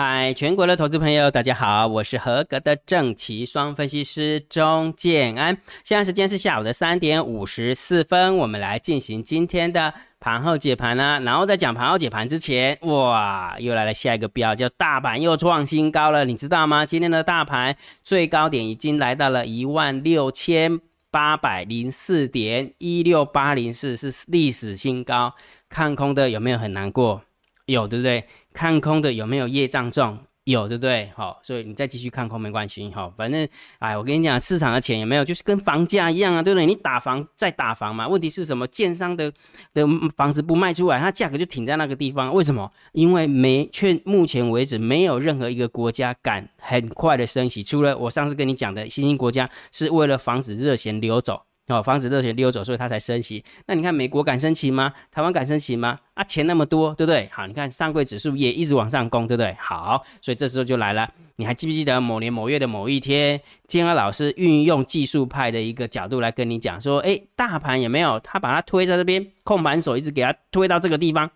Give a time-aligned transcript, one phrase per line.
[0.00, 5.58] 嗨，全国的投资朋友，大家好，我是合格的正奇双分析师钟建安。
[5.82, 11.18] 现在时间是下午的三点五十四分，我们来进行今天的盘后解盘啦。
[11.18, 16.86] 然后在讲盘后解盘之前，哇，又来了下一个标，叫大盘又创新高了，你知道吗？
[16.86, 20.78] 今天的大盘最高点已经来到了一万六千
[21.10, 25.34] 八百零四点一六八零四，是历史新高。
[25.68, 27.22] 看空的有没有很难过？
[27.66, 28.24] 有，对不对？
[28.58, 30.18] 看空的有没有业障重？
[30.42, 31.12] 有，对不对？
[31.14, 33.46] 好，所以你再继续看空没关系，好，反正，
[33.78, 36.66] 哎，我跟你讲，市场的钱有没有，就是跟房价一样啊，对不对？
[36.66, 38.66] 你打房再打房嘛，问题是什么？
[38.66, 39.32] 建商的
[39.72, 39.86] 的
[40.16, 42.68] 房子不卖出来，它价格就停在那个地方，为什么？
[42.90, 51.42] 因为没，却目前为止没有任何一个国家敢很快的升息，除了我上次跟你讲的新兴国家，是为了防止热钱流走。
[51.68, 53.44] 哦，防止热钱溜走，所以它才升息。
[53.66, 54.92] 那你看美国敢升息吗？
[55.10, 55.98] 台湾敢升息吗？
[56.14, 57.28] 啊，钱那么多，对不对？
[57.30, 59.54] 好，你看上柜指数也一直往上攻，对不对？
[59.60, 61.10] 好，所以这时候就来了。
[61.36, 68.18] 你还记不记得某年某月的某一天，金安老师运用技术派的一个角度来跟你讲说，哎，大盘有没有？
[68.20, 71.30] 他把它推在这边，控盘手一直给他推到这个地方，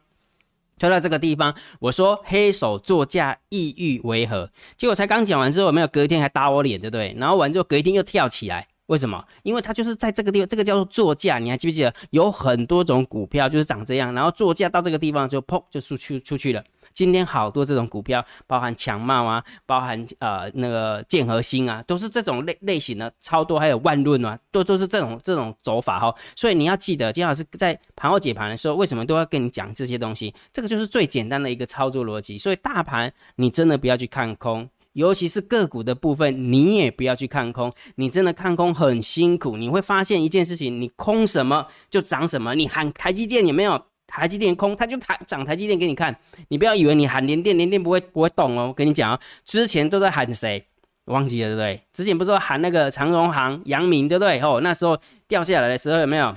[0.78, 1.54] 推到这个地方。
[1.78, 4.50] 我说黑手作价，意欲为何？
[4.76, 7.14] 结果才刚讲完之后，没有隔一天还打我脸，对不对？
[7.18, 8.66] 然后完之后隔一天又跳起来。
[8.86, 9.24] 为什么？
[9.42, 11.38] 因为它就是在这个地方，这个叫做作价。
[11.38, 16.62] 你还记不记得有很多种股票就是长这样，然后作价到这个地方就砰就出去出去了。
[16.92, 26.14] 今天好多这种股票，包含强茂啊，包含呃那个建和兴啊，都是这种类类型的超多，还有万润啊，都都是这种这种走法哈。
[26.34, 30.34] 所以你要记得，金老师在盘后解盘的时候，为什么都要跟你讲这些东西？
[30.52, 32.36] 这个就是最简单的一个操作逻辑。
[32.36, 34.68] 所以大盘你真的不要去看空。
[34.92, 37.72] 尤其是个股的部分，你也不要去看空。
[37.96, 42.54] 你真的看空很辛苦，你会发现一件事情：你空什么就涨什么。
[42.54, 43.82] 你喊台积电有没有？
[44.06, 46.14] 台积电空，它就台涨台积电给你看。
[46.48, 48.66] 你不要以为你喊联电，联电不会不会动哦。
[48.68, 50.62] 我跟你讲啊，之前都在喊谁？
[51.06, 51.80] 忘记了对不对？
[51.94, 54.38] 之前不是说喊那个长荣行、阳明对不对？
[54.40, 56.36] 哦，那时候掉下来的时候有没有？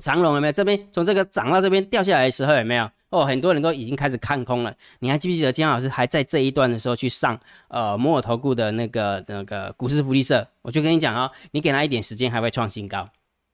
[0.00, 0.52] 长荣有没有？
[0.52, 2.90] 这边从这个涨到这边掉下来的时候有没有？
[3.14, 4.74] 哦，很多人都已经开始看空了。
[4.98, 7.38] 你还记不记得金老师还在这一段的时候去上
[7.68, 10.44] 呃摩尔投顾的那个那个股市福利社？
[10.62, 13.08] 我就跟你讲啊，你给他一点时间，还会创新高。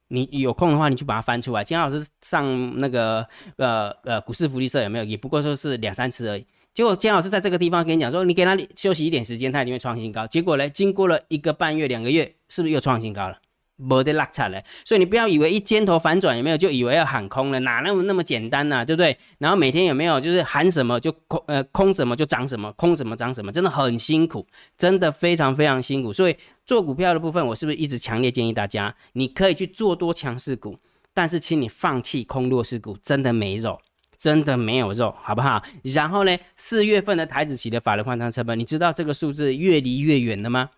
[0.07, 1.63] 你有空的话，你就把它翻出来。
[1.63, 3.25] 金老师上那个
[3.57, 5.03] 呃呃股市福利社有没有？
[5.05, 6.45] 也不过说是两三次而已。
[6.73, 10.25] 结果金老师在这个地方跟你讲说，你给他休息一点时间，他一定会创新高。
[10.25, 13.37] 结果呢，经过了一个半月、两个月，是不是又创新高了？
[13.77, 18.85] 没得落差了，所以你不要以为一尖头反转有没有就以为要喊空了，哪那么那么简单呢？
[18.85, 19.17] 对不对？
[19.39, 24.45] 然后每天有没有就是喊什么就空呃空什么就涨什么，空什么涨什么，真的很辛苦，
[24.77, 26.13] 真的非常非常辛苦。
[26.13, 30.77] 所以做股票的部分，我是不是一直强烈建议大家，你可以去做多强势股，
[31.13, 33.79] 但是请你放弃空弱势股，真的没肉，
[34.15, 35.59] 真的没有肉，好不好？
[35.83, 40.69] 然后呢，四月份的台子期的法律换仓成本，你知道这个数字越离越远了吗？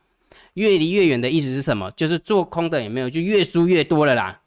[0.56, 1.92] 越离越远的意思是什么？
[1.92, 4.40] 就是做空的也没有就越输越多了啦？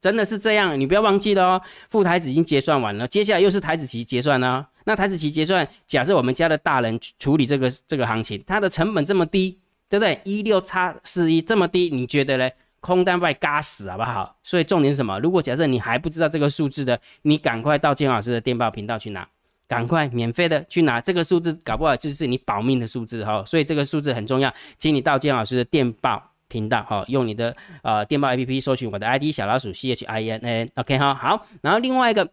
[0.00, 1.62] 真的是这样，你不要忘记了哦。
[1.88, 4.66] 副台子已经结算完了，接下来又是台子期结算呢。
[4.84, 9.58] 那台子期结算，假设我们家的大人处理这个这个行情，它的成本这么低，
[9.90, 10.18] 对不对？
[10.24, 12.52] 一六叉四一这么低，你觉得嘞？
[12.80, 14.34] 空单被嘎死好不好？
[14.42, 15.20] 所以重点是什么？
[15.20, 19.28] 如果假设你还不知道这个数字的，你赶快到金老师的电报频道去拿。
[19.70, 32.28] 赶快免费的去拿这个数字，搞不好就是你保命的数字哈，所以这个数字很重要，请你到建老师的电报频道哈，用你的呃电报 A P P 搜寻我的 I D 小老鼠 C H I N N，OK 哈好，然后另外一个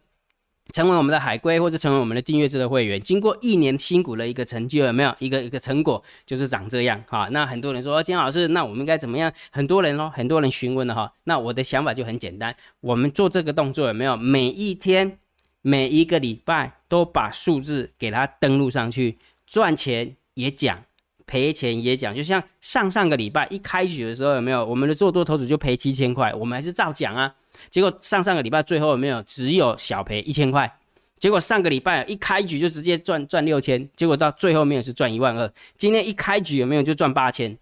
[0.73, 9.31] 成为我们的海归或者成为我们的订阅制的会员，经过一年辛苦的一个成就有没有一个一个成果就是长这样哈，那很多人说金老师，那我们应该怎么样？
[9.51, 15.19] 很多人哦，很多人询问了哈，那我的想法就很简单，我们做这个动作有没有每一天？
[15.63, 20.83] 每一个礼拜都把数字给它登录上去，赚钱也讲，
[21.25, 22.15] 赔钱也讲。
[22.15, 27.33] 就像上上个礼拜一开局的时候，有没有我们的做多头组就赔七千块，我们还是照讲啊。
[27.69, 30.71] 结果上上个礼拜最后有没有只有小赔一千块？
[31.19, 35.51] 结果上个礼拜一开局就直接赚赚六千，结果到最后面是赚一万二。
[35.75, 37.57] 今天一开局有没有就赚八千？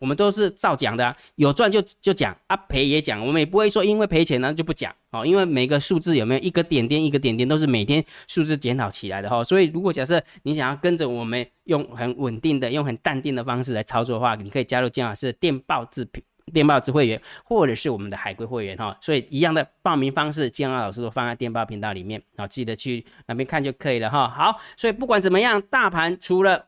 [0.00, 16.22] 我们都是照讲的啊，有赚就就讲啊，赔也讲，我们也不会说因为赔钱呢就不讲哦，因为每个数字有没有一个点点一个点点都是每天数字检讨起来的哈，所以如果假设你想要跟着我们用很稳定的、用很淡定的方式来操作的话，你可以加入姜老师的电报制品、
[16.52, 24.28] 电报制会员，或者是我们的海龟会员哈，所以一样的报名方式，姜老师都放在电报频道里面啊，记得去那边看就可以了哈。
[24.28, 26.64] 好，所以不管怎么样，大盘除了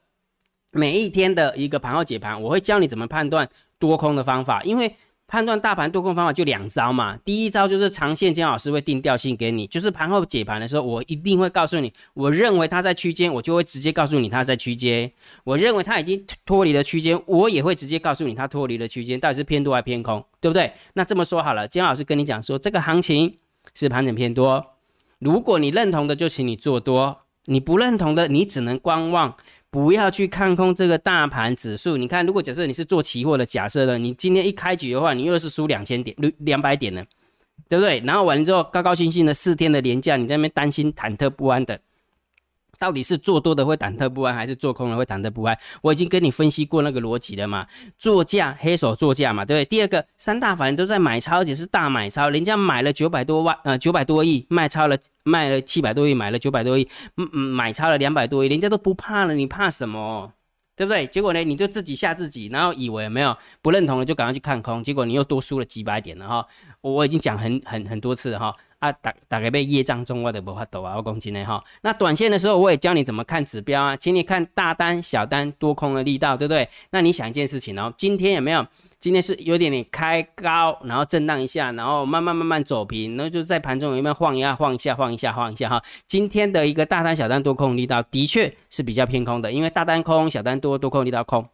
[0.73, 4.95] 每一天的一个盘后解盘，我会教你怎么判断多空的方法，因为
[5.27, 7.17] 判断大盘多空方法就两招嘛。
[7.25, 15.11] 第一招就是长线，姜老师会定调性给你，就是盘后解盘的时候，我一定会告诉你，我认为它在区间，我就会直接告诉你它在区间。
[15.45, 20.73] 我认为它已经脱离了区间，我也会直接告诉你它脱离了区间，到底是偏多还偏空，对不对？
[20.95, 23.39] 那这么说好了，姜老师跟你讲说，这个行情
[23.75, 24.65] 是盘整偏多，
[25.19, 29.37] 如果你认同的，就请你做多；你不认同的，你只能观望。
[29.71, 31.97] 不要去看空这个大盘指数。
[31.97, 37.05] 你看，如果假设你是做期货的，假设呢，你今天一开局的话，你又是输两千点、两两百点呢，
[37.69, 38.01] 对不对？
[38.01, 41.79] 然后完了之后，高高兴兴的四天的连假，你在那边担心、忐忑不安的。
[42.81, 45.57] 到底是做多的会忐忑不安，还是做空的会忐忑不安？
[45.83, 47.67] 我已经跟你分析过那个逻辑了嘛，
[47.99, 49.65] 作价黑手作价嘛，对不对？
[49.67, 56.89] 第二个，三大法人都在买超，而且是大买超，人家买了九百多万，呃，九百多亿，卖超了，卖了七百多亿，买了九百多亿，
[57.19, 60.33] 嗯嗯，买超了两百多亿，人家都不怕了，你怕什么？
[60.75, 61.07] 对不对？
[61.09, 66.47] 结果呢，你就自己吓自己，然后以为没有不认同了，就赶快去看空，结果你又多输了几百点了哈。
[66.81, 68.57] 我已经讲很很很多次了哈。
[68.81, 71.63] 啊，大大概被业障中，我的无法抖啊，我讲真的哈。
[71.83, 76.69] 那短线的时候，我也教你怎么看指标啊，请你看大单、小单、多空的力道，对不对？
[76.91, 78.67] 那你想一件事情哦，今天有没有？
[78.99, 85.83] 今天是有点点开高，然后震荡一下，然后慢慢慢慢走平，然后就在盘中有没有晃一下、晃一下、晃一下、晃一下哈。
[86.07, 91.47] 今天的一个大单、小单、多空力道的确是比较偏空的，因为大单空、小单多，多空力道空，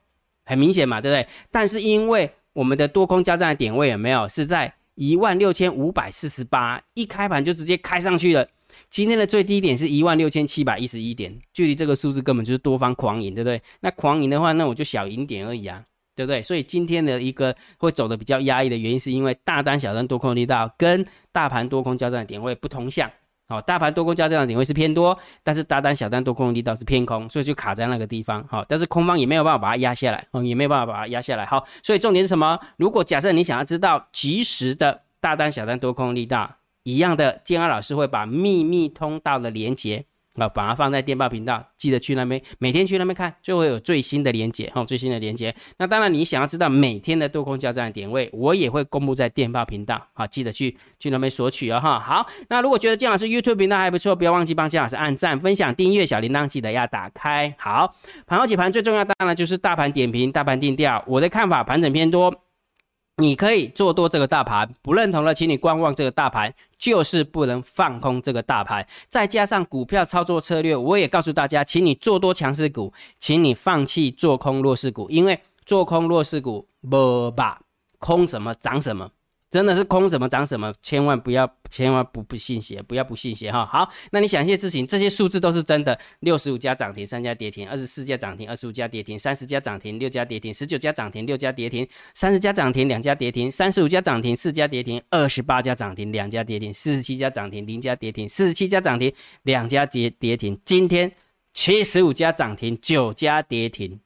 [0.44, 1.28] 很明显嘛，对不对？
[1.50, 4.72] 但是因为我们的多空交战的点位有没有是在？
[4.96, 8.46] 一万六千五百四十八，一开盘就直接开上去了。
[8.90, 13.62] 今天的最低点是一万六千七百一十一点，距离这个数字根本就是多方狂赢，对不对？
[13.80, 15.82] 那狂赢的话，那我就小赢点而已啊，
[16.14, 16.42] 对不对？
[16.42, 23.10] 所以今天的一个会走的比较压抑的原因，是因为大单、小单多空力道跟大盘多空交战的点位不同向。
[23.48, 28.44] 好，大盘多空交战的点位是偏多，但是大单小单多空力道是偏空，所以就卡在那个地方。
[28.48, 31.46] 好，但是空方也没有办法把它压下来，哦，也没有办法把它压下来。
[31.46, 32.58] 好，所以重点是什么？
[32.76, 40.04] 如果假设你想要知道及时的大单小单多空力道一样的，建安老师会把秘密通道的连接。
[40.36, 45.54] 啊，把它放在电报频道，记得去那边，每天去那边看，就会有最新的连接，哈，最新的连接。
[45.78, 51.98] 那当然，你想要知道每天的多空交战的点位，我也会公布在电报频道，好，记得去去那边索取哦，哈。
[51.98, 57.54] 好，那如果觉得姜老师 YouTube 频道还不错，不要忘记帮姜老师按赞、分享、订阅小铃铛，记得要打开。
[57.58, 57.94] 好，
[58.26, 61.02] 盘后解盘最重要当然就是大盘点评、大盘定调。
[61.06, 62.45] 我的看法，盘整偏多。
[63.18, 68.86] 你可以做多这个大盘，不认同的，请你观望这个大盘，就是不能放空这个大盘。
[69.08, 77.58] 再加上股票操作策略，我也告诉大家，请你做多强势股，请你放弃做空弱势股，因为做空弱势股不吧
[77.98, 79.10] 空什么涨什么。
[79.48, 83.64] 真的是空什么涨什么，千万不要，千万不不信邪，不要不信邪哈。
[83.64, 85.96] 好，那你想一些事情，这些数字都是真的。
[86.20, 99.14] 六十五家涨停，三家跌停；二十四家涨停，二十五家跌停；三十家涨停，六家跌停；十九家涨停，六家跌停；三十家涨停，两家跌停；三十五家涨停，四家跌停；二十八家涨停，两家跌停；四十七家涨停，零家跌停；四十七家涨停，
[99.44, 100.58] 两家跌跌停。
[100.64, 101.12] 今天
[101.52, 104.00] 七十五家涨停，九家跌停。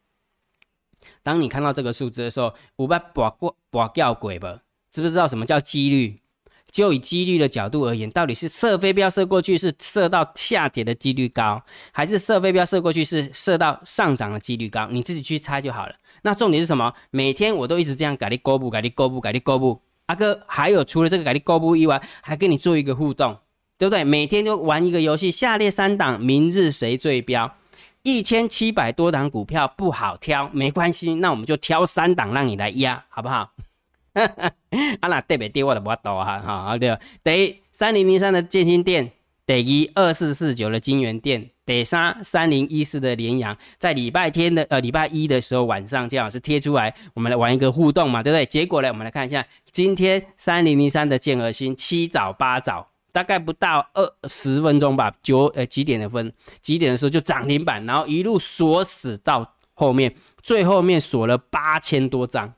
[1.22, 4.60] 当你看到这个数字的时候，五百把过把掉鬼吧。
[4.90, 6.16] 知不知道什么叫几率？
[6.70, 11.60] 就以几率的角度而言，到底是射飞镖射过去是射到下跌的几率高，
[11.90, 14.86] 还是射飞镖射过去是射到上涨的几率高？
[14.88, 15.94] 你自己去猜就好了。
[16.22, 16.94] 那重点是什么？
[17.10, 19.82] 每天我都一直这样改你勾布，改你勾布，改你勾布。
[20.06, 23.36] 阿哥，还有除了这个改你勾布以外，还跟你做一个互动，
[23.76, 24.04] 对不对？
[24.04, 27.52] 每天就玩一个游戏，下列三档，明日谁最标？
[28.02, 33.50] 一千七百多档股票不好挑，没关系，那我们就挑三档让你来压，好不好？
[35.00, 36.96] 啊，那特别跌我都不多哈，好对。
[37.22, 39.06] 第一，三零零三的建新店；
[39.46, 43.56] 第二，二四四九的金源店；第三，三零一四的联阳。
[43.78, 48.44] 在礼拜天的呃礼拜一的时候晚上，姜老师贴出来，我们来玩一个互动嘛，对不对？
[48.46, 56.32] 结果呢，我们来看一下，今天三零零三的建和新七早八早，大概不到二十分钟吧，九呃几点的分？
[56.60, 60.12] 几点的时候就涨停板，然后一路锁死到后面，
[60.42, 62.52] 最后面锁了八千多张。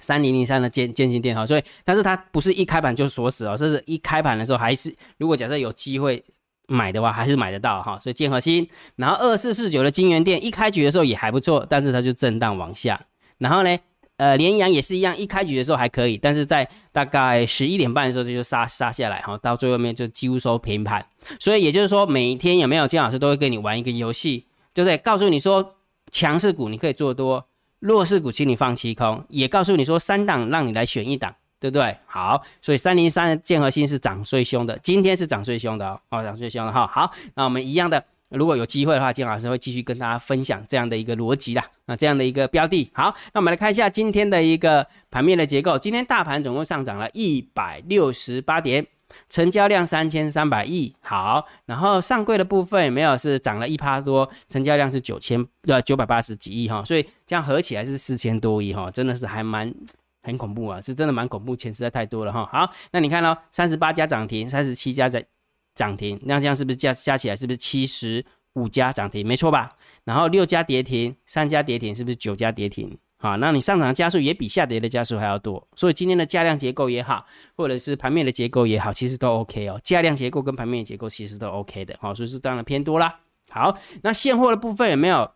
[0.00, 6.22] 三零零三的建建新电哈，所以但是它不是一开盘就锁死哦，这是一开盘的时候还是如果假设有机会
[6.68, 7.98] 买的话，还是买得到哈。
[8.00, 13.00] 所以建和新，然后二四四九的金源店一开局的时候也还不错，但是它就震荡往下。
[13.38, 13.78] 然后呢，
[14.18, 21.04] 呃，联阳也是一样，一开局的时候还可以，但是在大概十一点半的时候就杀杀下来哈，到最后面就几乎收平盘。
[21.40, 24.96] 所以也就是说，每一天有没有金老师都会跟你玩一个游戏，对不对？
[24.98, 25.74] 告诉你说
[26.12, 27.46] 强势股你可以做多。
[27.80, 31.96] 弱势股，请你放弃空，也告诉你说三档让你来选一档，对不对？
[32.06, 36.86] 好，所以三零三建和新是涨最凶的，今天是涨最凶的哦，哦，涨最凶的哈。
[36.86, 42.88] 好，那我们一样的如果有机会的话，金老师会继续跟大家分享这样的一个逻辑啦，啊，这样的一个标的。
[42.92, 45.78] 好，那我们来看一下今天的一个盘面的结构。
[45.78, 48.86] 今天大盘总共上涨了一百六十八点，
[49.28, 50.94] 成交量三千三百亿。
[51.02, 59.74] 好，然后上柜的部分没有是涨了一趴多，成交量是九千呃九百八十几亿哈，所以这样合起来是四千多亿哈，真的是还蛮
[60.22, 62.48] 很恐怖啊，是真的蛮恐怖，钱实在太多了哈。
[62.52, 65.24] 好，那你看哦，三十八家涨停，三十七家在。
[65.72, 68.22] 涨停，那这样是不是加加起来是不是七十
[68.54, 69.26] 五家涨停？
[69.26, 69.70] 没错吧？
[70.04, 72.98] 然后六家跌停，三家跌停，是不是九家跌停？
[73.20, 79.78] 好，那你上涨的加速也比下跌的加速还要多，所以今天的价量结构也好，或者是盘面的结构也好，其实都 OK 哦。
[79.84, 83.20] 价量结构跟盘面的结构其实都 OK 的，好，所以是当然偏多啦。
[83.50, 85.30] 好，那现货的部分有没有？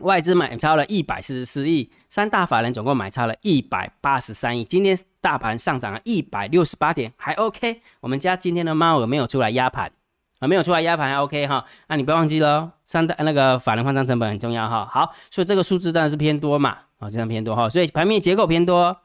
[0.00, 4.64] 外资买超了一百四十四亿，三大法人总共买超了一百八十三亿。
[4.64, 7.82] 今天大盘上涨了一百六十八点，还 OK。
[8.00, 9.92] 我们家今天的猫耳没有出来压盘
[10.38, 11.66] 啊，没有出来压盘还 OK 哈。
[11.88, 14.84] 那你不要忘记喽，三大那个法人换仓成本很重要哈。
[14.90, 17.70] 好，所以这个数字当然是偏多嘛，啊，这样偏多哈。
[17.70, 18.96] 所以盘面结构偏多，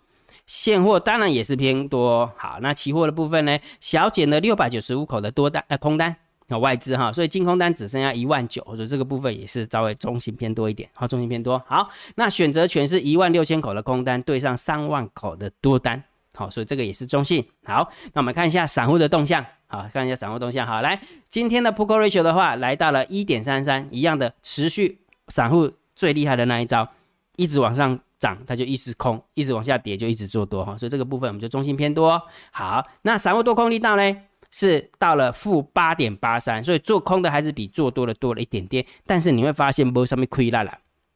[0.47, 2.33] 现货当然也是偏多。
[2.35, 6.15] 好，那期货的部分呢，小减了六百九十五口的多单呃空单。
[6.47, 11.59] 啊外资哈，所以净空单只剩下一万九，所以这个部分也是稍微中性偏多一点，好，中性偏多。
[11.67, 16.03] 好，那选择权是一万六千口的空单对上三万口的多单，
[16.35, 17.43] 好，所以这个也是中性。
[17.63, 20.65] 好，那我们看一下散户的动向，好，看一下散户动向。
[20.65, 26.87] 好，来，今天的 p o k ratio 的话，来到了一点三三，一样的持续，散户最厉害的那一招，
[27.35, 30.77] 一直往上涨，它就一直空；一直往下跌，就一直做多哈。
[30.77, 32.21] 所以这个部分我们就中性偏多。
[32.51, 34.15] 好，那散户多空力道呢？
[34.51, 40.71] 是到了负八点八三，所以做空的还是比做多的多了一点点，但是你会发现波上面亏烂了。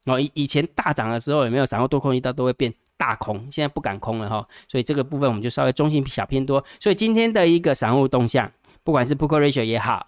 [0.08, 6.62] 哦，以以前大涨的时候有没有散户多空一道都会变大空，现在不敢空了哈，所以这个部分我们就稍微中性小偏多。
[6.82, 8.52] 所以今天的一个散户动向，
[8.84, 10.06] 不管是 put ratio 也好，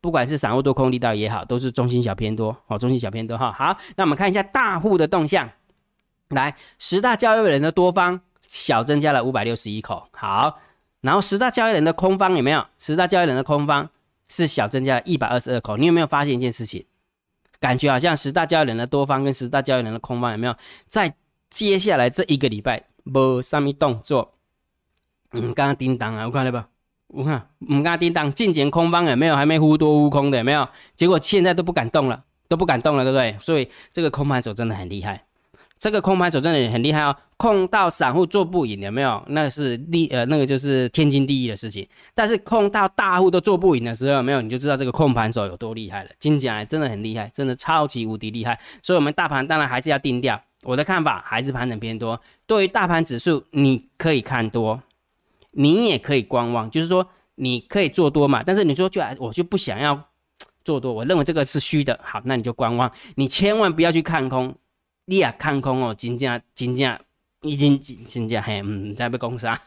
[0.00, 3.52] 不管是散户多空力道也好，都是中性小偏多哦，中性小偏多哈。
[3.52, 5.48] 好，那我们看一下大户的动向，
[6.30, 10.58] 来十大交易人的多方小增加了五百六十一口，好。
[11.02, 12.66] 然后十大交易人的空方有没有？
[12.80, 13.88] 十大交易人的空方
[14.26, 15.76] 是小增加了一百二十二口。
[15.76, 16.84] 你有没有发现一件事情？
[17.60, 20.56] 感觉好像十大交易人的多方跟十大交易人的空方有没有
[20.88, 21.14] 在
[21.54, 24.34] 接下来这一个礼拜无上面动作？
[25.30, 26.66] 嗯，刚刚叮当啊，我看到吧？
[27.06, 29.36] 我看，嗯，刚叮当，进前空方有没有？
[29.36, 30.68] 还没忽多忽空的有没有？
[30.96, 33.36] 结果现在都不敢动了，都不敢动了，对不对？
[33.38, 35.24] 所以这个空盘手真的很厉害。
[35.78, 39.22] 这个空盘手真的很厉害哦，控到散户做不赢，有没有？
[39.28, 41.86] 那是利呃，那个就是天经地义的事情。
[42.14, 44.42] 但是控到大户都做不赢的时候，有没有？
[44.42, 46.10] 你就知道这个控盘手有多厉害了。
[46.18, 48.58] 金甲真的很厉害，真的超级无敌厉害。
[48.82, 50.40] 所以，我们大盘当然还是要定调。
[50.64, 52.20] 我的看法还是盘整偏多。
[52.46, 54.82] 对于大盘指数，你可以看多，
[55.52, 57.06] 你也可以观望，就是说
[57.36, 58.42] 你可以做多嘛。
[58.44, 60.08] 但是你说就我就不想要
[60.64, 61.98] 做多，我认为这个是虚的。
[62.02, 64.54] 好，那你就观望，你千万不要去看空。
[65.06, 66.98] 你也看空哦，金价金价
[67.42, 69.60] 已经金价嘿，嗯，在被攻杀。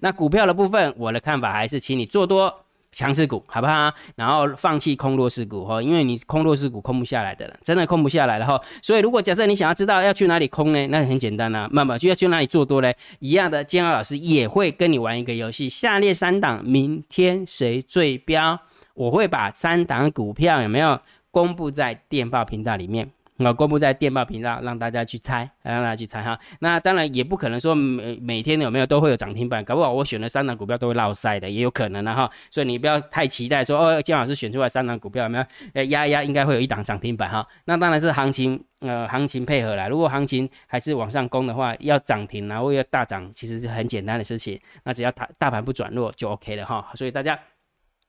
[0.00, 2.52] 那股票的部分，我的看法还是请你做多
[2.92, 3.92] 强势股，好不好？
[4.16, 8.60] 然后放弃空弱势股哈，因为你空弱势股空不下来的了，真的空不下来了哈。
[8.82, 12.92] 所以如果假设你想要知道要去哪里空呢，那很简单呐，那么就要去哪里做多呢？
[13.20, 18.58] 一样的，建安老师也会跟你玩一个游戏，下列三档明天谁最标？
[18.94, 23.10] 我会把三档股票有没有公布在电报频道里面。
[23.40, 26.38] 那公布在电报频道，让大家去猜，让大家去猜哈。
[26.60, 32.30] 那当然也不可能说每每天有没有都会有涨停板，搞不好我选的三档股票都会落赛的，也有可能的哈。
[32.50, 35.44] 所以你不要太期待说哦，姜老师选出来三档股票有没有？
[35.72, 37.46] 呃，压一压应该会有一档涨停板哈。
[37.64, 39.88] 那当然是行情，呃，行情配合啦。
[39.88, 44.60] 如果行情还是往上攻的话，要涨停然后要大涨，其实是很简单的事情。
[44.84, 46.90] 那只要大大盘不转弱就 OK 了哈。
[46.94, 47.38] 所以大家。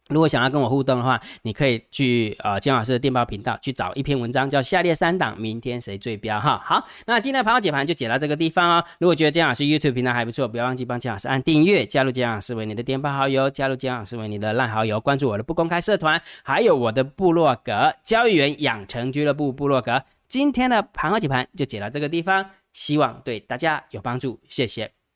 [0.10, 6.62] 如果想要跟我互动的话，你可以去呃金老师的电报频道去找一篇文章，叫下列三档明天谁最标哈。
[6.65, 8.84] 好，那今天的盘后解盘就解到这个地方哦。
[9.00, 20.03] 如果觉得金老师 YouTube 频道还不错，不要忘记帮金老师按订阅，加入金老师为你的电报好友，加入金老师为你的烂好友，关注我的不公开社团，还有我的部落格交易员养成俱乐部部落格。
[20.27, 25.00] 今天的盘后解盘就解到这个地方，希望对大家有帮助，谢谢。